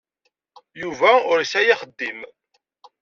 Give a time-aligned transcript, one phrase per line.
[0.81, 2.19] Yuba ur yesɛi axeddim.